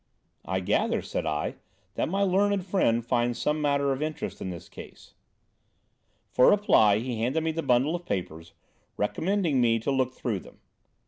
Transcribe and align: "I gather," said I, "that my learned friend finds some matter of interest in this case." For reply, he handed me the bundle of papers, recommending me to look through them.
"I 0.45 0.61
gather," 0.61 1.03
said 1.03 1.27
I, 1.27 1.57
"that 1.93 2.09
my 2.09 2.23
learned 2.23 2.65
friend 2.65 3.05
finds 3.05 3.37
some 3.37 3.61
matter 3.61 3.91
of 3.91 4.01
interest 4.01 4.41
in 4.41 4.49
this 4.49 4.67
case." 4.67 5.13
For 6.31 6.49
reply, 6.49 6.97
he 6.97 7.19
handed 7.19 7.43
me 7.43 7.51
the 7.51 7.61
bundle 7.61 7.93
of 7.93 8.03
papers, 8.07 8.53
recommending 8.97 9.61
me 9.61 9.77
to 9.77 9.91
look 9.91 10.13
through 10.15 10.39
them. 10.39 10.57